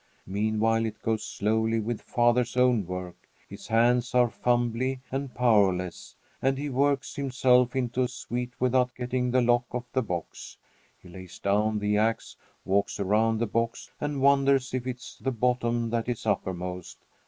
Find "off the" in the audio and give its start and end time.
9.69-10.01